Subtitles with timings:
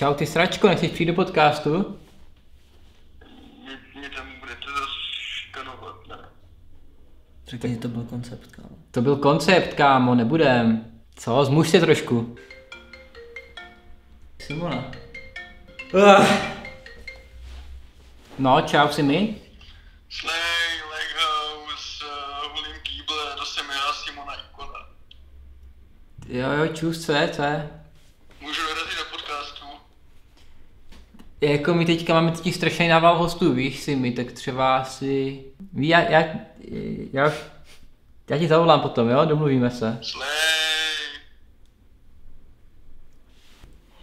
[0.00, 1.98] Čau, ty sračko, nechceš přijít do podcastu?
[3.62, 6.18] Mě, mě tam budete zase škanovat, ne?
[7.46, 8.68] Řekni, to byl koncept, kámo.
[8.90, 10.92] To byl koncept, kámo, nebudem.
[11.16, 12.36] Co, zmuž se trošku.
[14.38, 14.90] Simona.
[18.38, 19.36] No, čau si mi.
[20.10, 20.32] Slay,
[20.90, 24.88] Leghouse, uh, hulím kýble, to jsem já, Simona Ikona.
[26.28, 27.70] Jo, jo, čus, co je, co je?
[28.40, 29.64] Můžu dorazit do podcastu?
[31.40, 35.40] Jako my teďka máme totiž strašný nával hostů, víš si mi, tak třeba si...
[35.72, 36.24] Ví, já, já,
[37.12, 37.32] já,
[38.30, 39.98] já ti zavolám potom, jo, domluvíme se.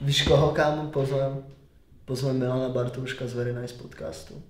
[0.02, 1.44] Víš koho, kámo, pozvem?
[2.06, 4.42] Pozvem Milana Bartuška z Very Nice podcastu.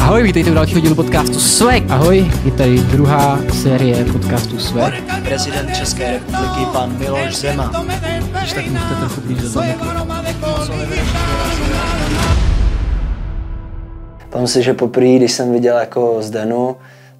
[0.00, 1.90] Ahoj, vítejte u dalšího dílu podcastu Swag.
[1.90, 4.94] Ahoj, je tady druhá série podcastu Swag.
[5.24, 7.86] Prezident České republiky, pan Miloš Zeman.
[8.40, 9.48] Když tak můžete trochu blíž do
[14.30, 16.76] Pamatuju si, že poprvé, když jsem viděl jako Zdenu,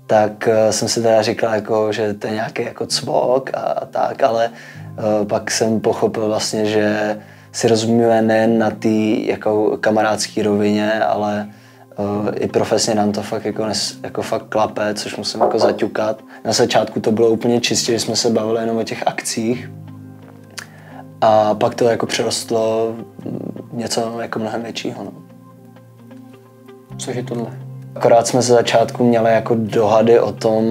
[0.06, 4.22] tak uh, jsem si teda říkal, jako, že to je nějaký jako cvok a, tak,
[4.22, 7.16] ale uh, pak jsem pochopil vlastně, že
[7.52, 8.88] si rozumíme nejen na té
[9.24, 11.48] jako kamarádské rovině, ale
[11.98, 16.22] uh, i profesně nám to fakt jako, nes, jako fakt klape, což musím jako zaťukat.
[16.44, 19.70] Na začátku to bylo úplně čistě, že jsme se bavili jenom o těch akcích,
[21.20, 22.94] a pak to jako přerostlo
[23.72, 25.04] něco jako mnohem většího.
[25.04, 25.27] No.
[26.98, 27.46] Což je tohle?
[27.94, 30.64] Akorát jsme ze začátku měli jako dohady o tom,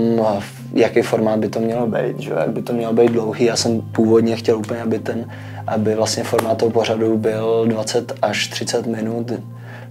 [0.73, 2.31] jaký formát by to mělo být, že?
[2.31, 3.45] jak by to mělo být dlouhý.
[3.45, 5.29] Já jsem původně chtěl úplně, aby ten,
[5.67, 9.31] aby vlastně formát toho pořadu byl 20 až 30 minut,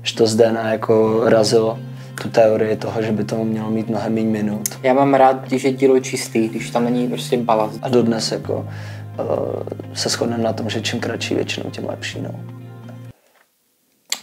[0.03, 1.79] že to zde na jako razilo
[2.23, 4.69] tu teorii toho, že by to mělo mít mnohem méně minut.
[4.83, 7.79] Já mám rád, když je dílo čistý, když tam není prostě balast.
[7.83, 8.69] A dodnes jako
[9.19, 9.27] uh,
[9.95, 12.21] se shodneme na tom, že čím kratší většinou, tím lepší.
[12.21, 12.31] No.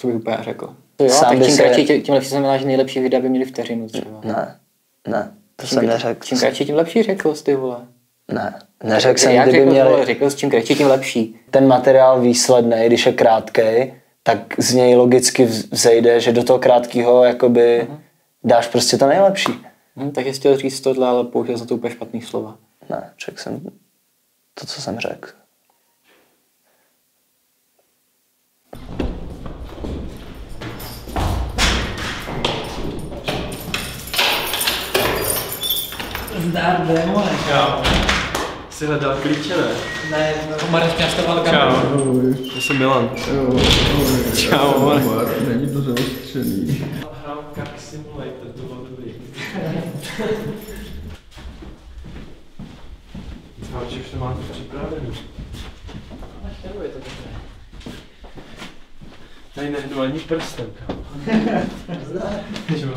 [0.01, 0.69] To bych úplně řekl.
[0.95, 3.21] To jo, Sám tak by čím se- kratší, tím, tím lepší znamená, že nejlepší videa
[3.21, 4.21] by měly vteřinu třeba.
[4.23, 4.59] Ne,
[5.07, 6.25] ne, to Čím, jsem neřekl.
[6.25, 7.77] čím kratší, tím lepší řekl jsi, ty vole.
[8.31, 9.89] Ne, neřekl jsem, kdyby řekl, měli...
[9.89, 11.39] vole, řekl jsi, čím kratší, tím lepší.
[11.51, 13.93] ten materiál výsledný, když je krátkej,
[14.23, 17.87] tak z něj logicky vz- vzejde, že do toho krátkého jakoby
[18.43, 19.51] dáš prostě to nejlepší.
[19.95, 22.57] Hm, takže jsi chtěl říct tohle, ale použil za to úplně špatný slova.
[22.89, 23.59] Ne, řekl jsem
[24.53, 25.29] to, co jsem řekl.
[36.49, 37.31] Zdar, démone.
[37.49, 37.83] Čau.
[38.69, 39.67] Jsi hledal klíče, ne?
[40.11, 40.33] Ne,
[40.69, 42.31] Marek mě nastavil Čau.
[42.55, 43.09] Já jsem Milan.
[44.37, 45.01] Čau, Mar.
[45.47, 46.85] Není to zaostřený.
[47.55, 49.13] Car Simulator, to bylo dobrý.
[53.71, 55.13] Čau, už to máte připravený.
[59.55, 61.03] Tady nehnu ani prstem, kámo.
[62.69, 62.93] Jo.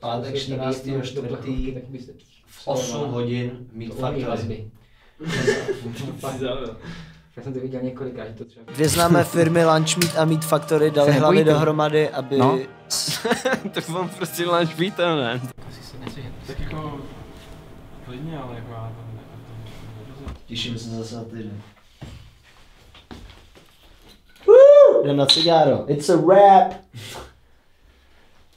[0.00, 0.88] Pátek 14.
[1.02, 1.76] čtvrtý
[2.46, 4.70] v 8 hodin mít faktory.
[6.20, 6.76] Jsi zaujel.
[7.36, 8.72] Já jsem to viděl několikrát, že to třeba...
[8.72, 12.38] Dvě známé firmy Lunchmeat a Meat Factory dali Se hlavy dohromady, aby...
[12.38, 12.58] No.
[13.72, 15.40] tak mám prostě láš vítem, ne?
[16.46, 17.00] Tak jako...
[18.04, 20.32] Klidně, ale jako já to...
[20.46, 21.62] Těším se zase na týden.
[25.04, 25.84] Jdem na cigáro.
[25.90, 26.74] It's a rap.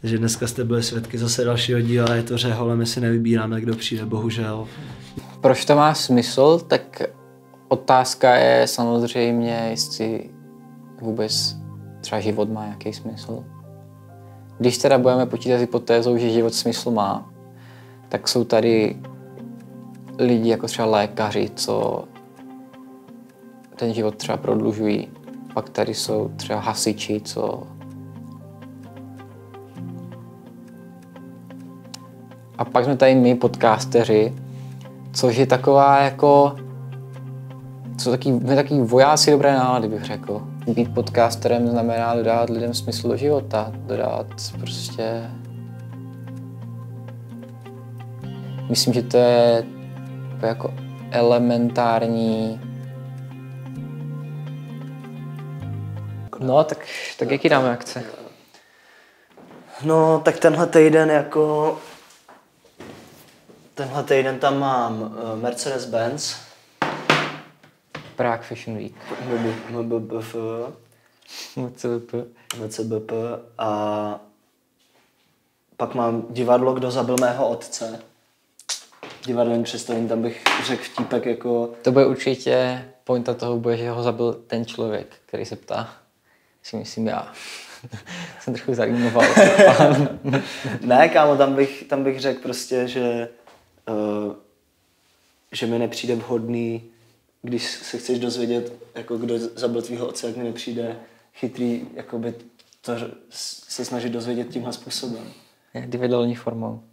[0.02, 3.76] Takže dneska jste byli svědky zase dalšího díla, je to řehole, my si nevybíráme, kdo
[3.76, 4.68] přijde, bohužel.
[5.42, 7.02] Proč to má smysl, tak
[7.68, 10.30] otázka je samozřejmě, jestli
[11.02, 11.56] vůbec
[12.02, 13.44] třeba život má nějaký smysl.
[14.58, 17.32] Když teda budeme počítat hypotézou, že život smysl má,
[18.10, 18.98] tak jsou tady
[20.18, 22.04] lidi jako třeba lékaři, co
[23.76, 25.10] ten život třeba prodlužují.
[25.54, 27.68] Pak tady jsou třeba hasiči, co
[32.62, 34.34] A pak jsme tady my, podcasteři,
[35.14, 36.56] což je taková jako...
[37.98, 40.42] Co taky, my taky vojáci dobré nálady, bych řekl.
[40.68, 44.28] Být podcasterem znamená dodávat lidem smysl do života, dodávat
[44.60, 45.30] prostě...
[48.70, 49.64] Myslím, že to je
[50.42, 50.74] jako
[51.12, 52.62] elementární...
[56.40, 56.78] No, tak,
[57.20, 58.04] tak jaký dáme akce?
[59.84, 61.78] No, tak tenhle týden jako...
[63.82, 66.36] Tenhle týden tam mám uh, Mercedes-Benz,
[68.16, 68.94] Prague Fashion Week.
[69.70, 70.36] MBBF,
[71.56, 72.14] MCVP.
[72.54, 73.12] VCBP
[73.58, 74.20] a
[75.78, 78.00] pak mám divadlo Kdo zabil mého otce.
[79.26, 81.70] divadelním představení, tam bych řekl vtípek jako...
[81.82, 85.94] To bude určitě, pointa toho bude, že ho zabil ten člověk, který se ptá.
[86.64, 87.34] Si myslím já.
[88.40, 89.26] Jsem trochu zajímoval.
[90.82, 93.30] ne, kámo, tam bych, tam bych řekl prostě, že,
[95.52, 96.84] že mi nepřijde vhodný,
[97.42, 101.00] když se chceš dozvědět, jako kdo zabil tvýho otce, jak mi nepřijde
[101.34, 102.36] chytrý, jakoby
[102.82, 102.94] to
[103.30, 105.24] se snažit dozvědět tímhle způsobem.
[105.86, 106.84] Divadelní formou.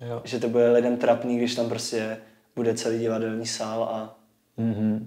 [0.00, 0.22] Jo.
[0.24, 2.20] Že to bude lidem trapný, když tam prostě
[2.56, 4.18] bude celý divadelní sál a...
[4.58, 5.06] Mm-hmm.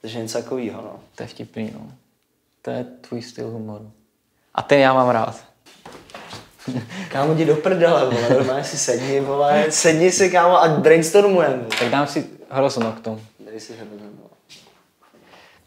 [0.00, 1.00] Takže něco takového, no.
[1.14, 1.92] To je vtipný, no.
[2.62, 3.92] To je tvůj styl humoru.
[4.54, 5.44] A ten já mám rád.
[7.12, 11.64] kámo, jdi do prdele, vole, normálně si sedni, vole, sedni si, kámo, a brainstormujeme.
[11.78, 12.96] Tak dám si hrozno
[13.40, 14.06] Dej si hrozno.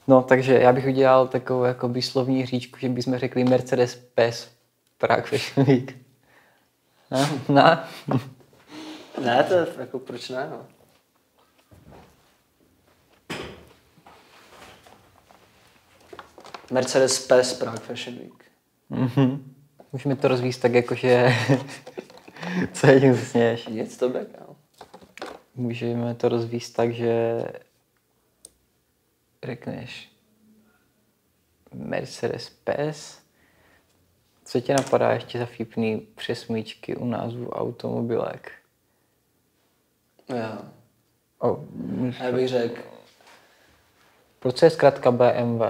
[0.07, 4.49] No, takže já bych udělal takovou jako výslovní říčku, že bychom řekli Mercedes PES
[4.97, 5.95] Prague Fashion Week.
[7.11, 7.29] Ne?
[7.49, 7.79] Ne?
[9.25, 10.65] ne, to je jako proč ne, no.
[16.71, 18.45] Mercedes PES Prague Fashion Week.
[18.91, 19.39] Mm-hmm.
[19.91, 21.33] Můžeme to rozvíjet tak jako, že...
[22.73, 23.67] Co je tím sněž?
[23.67, 24.55] Nic to no.
[25.55, 27.43] Můžeme to rozvíjet tak, že
[29.43, 30.11] řekneš
[31.73, 33.19] Mercedes PES.
[34.45, 38.51] Co tě napadá ještě za vtipný přesmíčky u názvu automobilek?
[40.29, 40.61] Jo.
[41.39, 41.59] Oh,
[42.19, 42.81] Já bych řekl.
[44.39, 45.61] Proč je zkrátka BMW?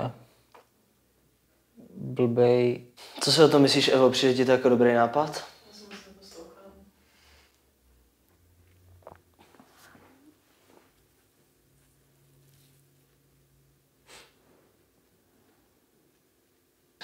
[2.01, 2.85] Blbej.
[3.19, 4.09] Co si o tom myslíš, Evo?
[4.09, 5.43] Přijde ti to jako dobrý nápad?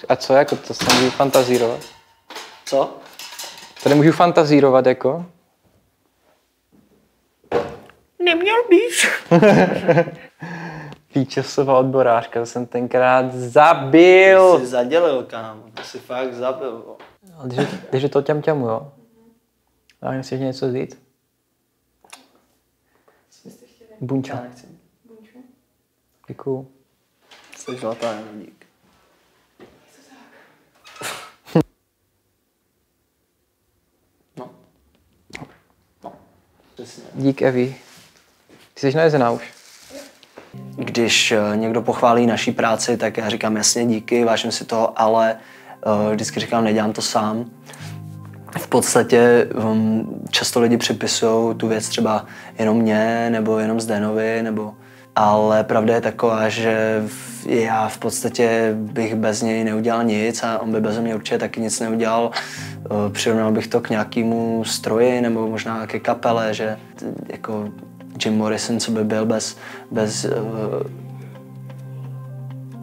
[0.09, 1.79] A co, jako to se můžu fantazírovat?
[2.65, 2.97] Co?
[3.83, 5.25] Tady můžu fantazírovat, jako?
[8.19, 9.05] Neměl bys.
[11.15, 14.53] Výčasová odborářka, to jsem tenkrát zabil.
[14.53, 15.63] Ty jsi zadělil, kámo.
[15.73, 16.95] To jsi fakt zabil.
[17.91, 18.93] Takže to těm těmu, jo?
[20.01, 21.01] A nechceš něco vzít?
[24.01, 24.43] Bunča.
[26.27, 26.67] Děkuju.
[27.57, 28.65] Jsi zlatá, dík.
[34.37, 34.51] No.
[36.03, 36.13] No.
[36.73, 37.03] Přesně.
[37.13, 37.75] Dík, Evi.
[38.73, 39.64] Ty jsi najezená už.
[40.75, 45.35] Když eh, někdo pochválí naší práci, tak já říkám jasně díky, vážím si toho, ale
[45.85, 47.45] uh, vždycky říkám, nedělám to sám.
[48.57, 52.25] V podstatě um, často lidi připisují tu věc třeba
[52.59, 54.73] jenom mě, nebo jenom Zdenovi, nebo
[55.15, 57.03] ale pravda je taková, že
[57.45, 61.61] já v podstatě bych bez něj neudělal nic a on by bez mě určitě taky
[61.61, 62.31] nic neudělal.
[62.33, 66.77] Eh, přirovnal bych to k nějakému stroji nebo možná ke kapele, že
[67.29, 67.69] jako
[68.25, 69.57] Jim Morrison, co by byl bez,
[69.91, 70.31] bez uh,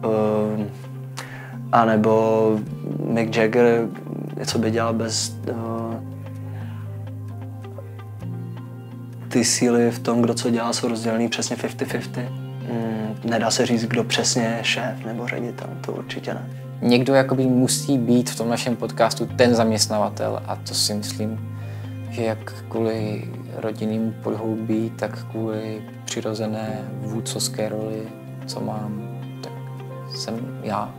[0.05, 0.65] uh,
[1.71, 2.59] a nebo
[3.07, 3.87] Mick Jagger,
[4.45, 5.95] co by dělal bez uh,
[9.33, 12.29] ty síly v tom, kdo co dělá, jsou rozdělený přesně 50-50.
[12.29, 16.49] Mm, nedá se říct, kdo přesně je šéf nebo ředitel, to určitě ne.
[16.81, 21.57] Někdo jakoby musí být v tom našem podcastu ten zaměstnavatel a to si myslím,
[22.09, 28.07] že jak kvůli rodinným podhoubí, tak kvůli přirozené vůdcovské roli,
[28.45, 29.53] co mám, tak
[30.15, 30.93] jsem já.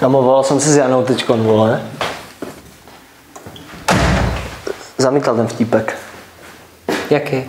[0.00, 1.82] Kamo, volal jsem se s Janou teďkon, vole.
[4.98, 5.98] Zamítal ten vtípek.
[7.10, 7.44] Jaký?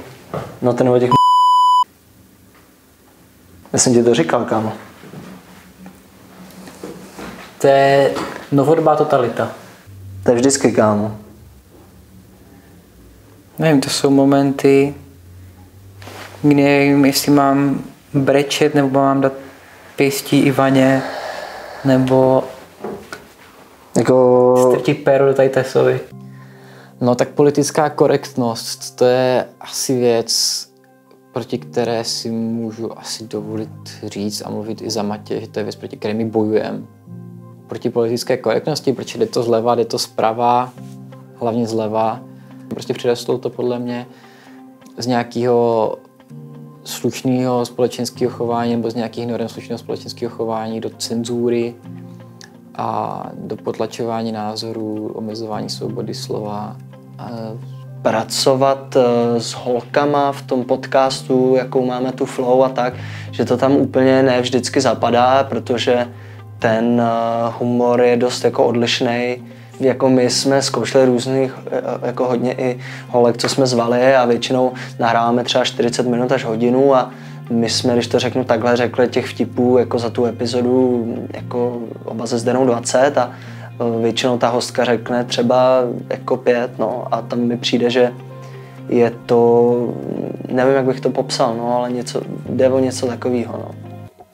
[0.61, 1.09] No ten o těch
[3.73, 4.73] Já jsem ti to říkal, kámo.
[7.61, 8.13] To je
[8.51, 9.51] novodobá totalita.
[10.25, 11.17] To je vždycky, kámo.
[13.59, 14.93] Nevím, to jsou momenty,
[16.41, 19.33] kdy nevím, jestli mám brečet, nebo mám dát
[19.95, 21.01] pěstí Ivaně,
[21.85, 22.43] nebo
[23.97, 24.55] jako...
[24.69, 25.99] strtit péro do tady Tesovi.
[27.01, 30.65] No tak politická korektnost, to je asi věc,
[31.33, 33.69] proti které si můžu asi dovolit
[34.03, 36.94] říct a mluvit i za Matě, že to je věc, proti které my bojujeme.
[37.67, 40.73] Proti politické korektnosti, protože jde to zleva, jde to zprava,
[41.39, 42.19] hlavně zleva.
[42.67, 44.05] Prostě přirostlo to podle mě
[44.97, 45.97] z nějakého
[46.83, 51.75] slušného společenského chování nebo z nějakých norm slušného společenského chování do cenzury
[52.75, 56.77] a do potlačování názorů, omezování svobody slova.
[58.01, 62.93] Pracovat eh, s holkama v tom podcastu, jakou máme tu flow a tak,
[63.31, 66.07] že to tam úplně ne vždycky zapadá, protože
[66.59, 69.37] ten eh, humor je dost jako odlišný
[69.79, 74.71] jako my jsme zkoušeli různých, eh, jako hodně i holek, co jsme zvali a většinou
[74.99, 77.11] nahráváme třeba 40 minut až hodinu a
[77.49, 82.25] my jsme, když to řeknu takhle, řekli těch vtipů jako za tu epizodu jako oba
[82.25, 87.39] ze Zdenou 20 a eh, většinou ta hostka řekne třeba jako pět, no a tam
[87.39, 88.11] mi přijde, že
[88.89, 89.93] je to,
[90.51, 93.84] nevím, jak bych to popsal, no, ale něco, jde o něco takového, no.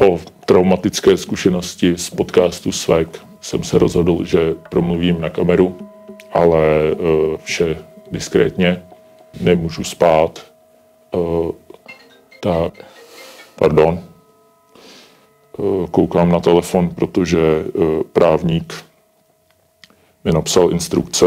[0.02, 5.78] Po traumatické zkušenosti z podcastu Svek jsem se rozhodl, že promluvím na kameru,
[6.34, 8.84] ale uh, vše diskrétně,
[9.42, 10.46] nemůžu spát.
[11.12, 11.52] Uh,
[12.40, 12.74] tak,
[13.56, 14.04] pardon,
[15.58, 17.40] uh, koukám na telefon, protože
[18.14, 18.74] právník
[20.24, 21.26] mi napsal instrukce,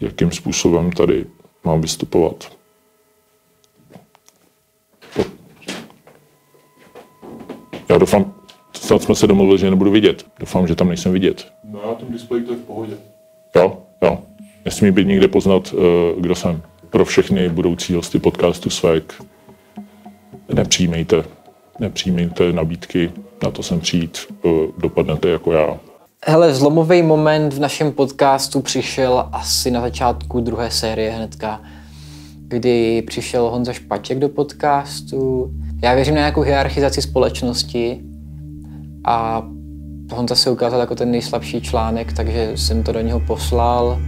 [0.00, 1.26] jakým způsobem tady
[1.64, 2.62] mám vystupovat.
[7.92, 8.34] Já doufám,
[8.82, 10.24] snad jsme se domluvili, že nebudu vidět.
[10.40, 11.46] Doufám, že tam nejsem vidět.
[11.64, 12.94] No na tom displeji to je v pohodě.
[13.56, 14.18] Jo, jo.
[14.64, 16.62] Nesmí být nikde poznat, eh, kdo jsem.
[16.90, 19.14] Pro všechny budoucí hosty podcastu Svek
[20.54, 21.24] nepřijmejte,
[21.78, 23.12] nepřijmejte nabídky,
[23.42, 24.48] na to jsem přijít, eh,
[24.78, 25.78] dopadnete jako já.
[26.26, 31.60] Hele, zlomový moment v našem podcastu přišel asi na začátku druhé série hnedka,
[32.38, 35.50] kdy přišel Honza Špaček do podcastu.
[35.82, 38.00] Já věřím na nějakou hierarchizaci společnosti
[39.04, 39.42] a
[40.12, 44.00] Honza se ukázal jako ten nejslabší článek, takže jsem to do něho poslal.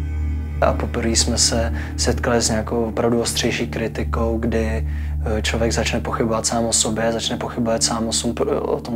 [0.60, 6.46] A poprvé jsme se setkali s nějakou opravdu ostřejší kritikou, kdy eh, člověk začne pochybovat
[6.46, 8.94] sám o sobě, začne pochybovat sám o, tom, o tom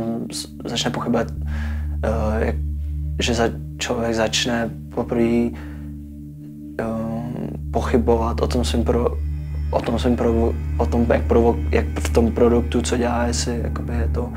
[0.65, 1.27] začne pochybovat,
[2.05, 2.55] eh,
[3.19, 3.43] že za,
[3.77, 5.49] člověk začne poprvé
[6.79, 9.17] um, pochybovat o tom svým pro,
[9.71, 10.17] o tom svým
[10.77, 14.29] o tom, jak, provo, jak v tom produktu, co dělá, jestli jakoby je to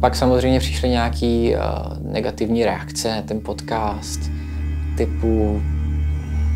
[0.00, 4.20] Pak samozřejmě přišly nějaké uh, negativní reakce na ten podcast,
[4.96, 5.62] typu,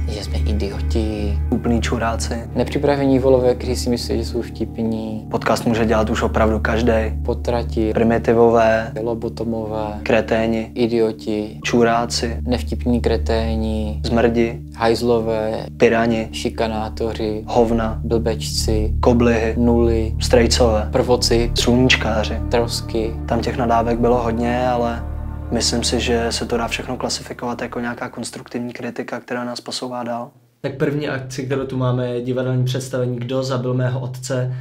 [0.08, 2.34] že jsme idioti, úplný čuráci.
[2.54, 6.92] nepřipravení volové, kteří si myslí, že jsou vtipní, Podcast může dělat už opravdu každý.
[7.24, 19.54] potrati, Primitivové, lobotomové, kreténi, idioti, čuráci, nevtipní kreténi, zmrdi, hajzlové, pyrani, šikanátoři, hovna, blbečci, koblihy,
[19.58, 22.34] nuly, strejcové, prvoci, sluníčkáři.
[22.48, 23.14] trosky.
[23.26, 25.02] Tam těch nadávek bylo hodně, ale
[25.50, 30.02] myslím si, že se to dá všechno klasifikovat jako nějaká konstruktivní kritika, která nás posouvá
[30.02, 30.30] dál.
[30.60, 34.56] Tak první akci, kterou tu máme, je divadelní představení Kdo zabil mého otce.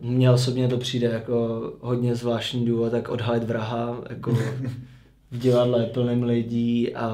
[0.00, 4.30] Uh, Mně osobně to přijde jako hodně zvláštní důvod, tak odhalit vraha jako
[5.30, 7.10] v divadle je plným lidí a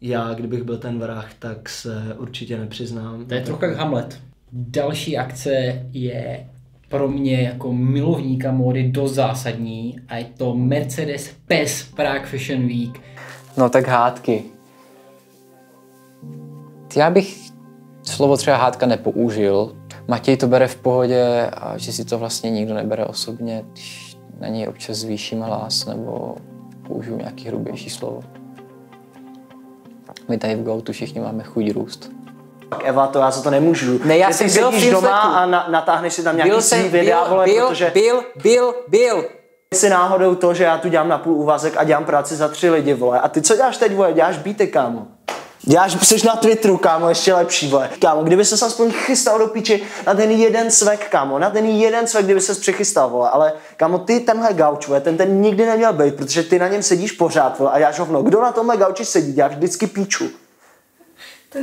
[0.00, 3.24] já, kdybych byl ten vrah, tak se určitě nepřiznám.
[3.24, 4.20] To je trochu jak Hamlet.
[4.52, 5.50] Další akce
[5.92, 6.48] je
[6.88, 13.00] pro mě jako milovníka módy dost zásadní a je to Mercedes PES Prague Fashion Week.
[13.56, 14.44] No tak hádky.
[16.96, 17.50] Já bych
[18.02, 19.76] slovo třeba hádka nepoužil.
[20.08, 24.48] Matěj to bere v pohodě a že si to vlastně nikdo nebere osobně, když na
[24.48, 26.36] něj občas zvýšíme hlas nebo
[26.86, 28.22] použiju nějaký hrubější slovo.
[30.28, 32.17] My tady v Goutu všichni máme chuť růst.
[32.68, 34.00] Tak Eva, to já za to nemůžu.
[34.04, 36.62] Ne, já ty jsem byl v sedíš doma a na, natáhneš si tam nějaký Byl
[36.62, 39.24] svý videa, byl, vole, byl, protože byl, byl, byl.
[39.74, 42.70] si náhodou to, že já tu dělám na půl úvazek a dělám práci za tři
[42.70, 43.20] lidi, vole.
[43.20, 44.12] A ty co děláš teď, vole?
[44.12, 45.06] Děláš beaty, kámo.
[45.62, 47.90] Děláš, jsi na Twitteru, kámo, ještě lepší, vole.
[48.00, 52.06] Kámo, kdyby se aspoň chystal do píči na ten jeden svek, kámo, na ten jeden
[52.06, 53.30] svek, kdyby se přichystal, vole.
[53.30, 56.82] Ale, kámo, ty tenhle gauč, vole, ten ten nikdy neměl být, protože ty na něm
[56.82, 58.22] sedíš pořád, vole, a děláš hovno.
[58.22, 60.28] Kdo na tomhle gauči sedí, děláš vždycky píču.
[61.52, 61.58] To.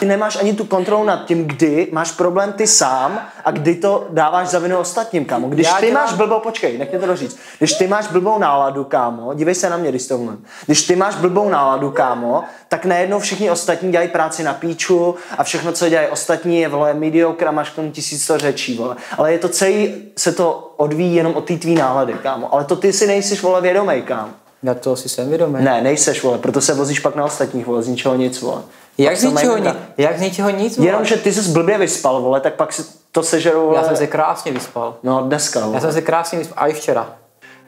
[0.00, 4.06] Ty nemáš ani tu kontrolu nad tím, kdy máš problém ty sám a kdy to
[4.10, 5.48] dáváš za vinu ostatním, kámo.
[5.48, 7.38] Když Já ty dělám- máš blbou, počkej, nech mě to doříct.
[7.58, 10.44] Když ty máš blbou náladu, kámo, dívej se na mě, když to umím.
[10.66, 15.44] Když ty máš blbou náladu, kámo, tak najednou všichni ostatní dělají práci na píču a
[15.44, 18.96] všechno, co dělají ostatní, je vole mediocre a máš k tomu tisíc to řečí, vole.
[19.18, 22.54] Ale je to celý, se to odvíjí jenom od té tvý nálady, kámo.
[22.54, 24.30] Ale to ty si nejsi, vole, vědomej, kámo.
[24.62, 25.64] Já to si jsem vědomý.
[25.64, 28.62] Ne, nejseš, vole, proto se vozíš pak na ostatních, vole, z ničeho nic, vole.
[28.98, 29.74] Jak z ničeho nic?
[29.98, 30.76] Jak z ničeho nic?
[30.76, 30.88] vole?
[30.88, 33.76] Jenom, že ty jsi blbě vyspal, vole, tak pak si to sežerou, vole.
[33.76, 34.96] Já jsem se krásně vyspal.
[35.02, 35.74] No, dneska, vole.
[35.74, 36.64] Já jsem se krásně vyspal.
[36.64, 37.06] A i včera.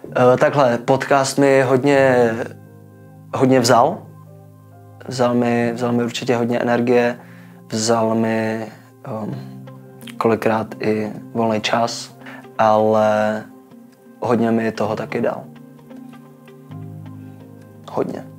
[0.05, 2.31] Uh, takhle, podcast mi hodně,
[3.35, 3.99] hodně vzal.
[5.09, 7.19] Vzal mi, vzal mi určitě hodně energie,
[7.69, 8.67] vzal mi
[9.23, 9.37] um,
[10.19, 12.15] kolikrát i volný čas,
[12.59, 13.43] ale
[14.21, 15.45] hodně mi toho taky dal.
[17.95, 18.32] Hodně.